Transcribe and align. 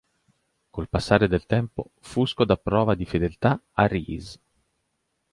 Col 0.71 0.89
passare 0.89 1.27
del 1.27 1.45
tempo, 1.45 1.91
Fusco 1.99 2.43
dà 2.43 2.57
prova 2.57 2.95
di 2.95 3.05
fedeltà 3.05 3.61
a 3.73 3.85
Reese. 3.85 4.39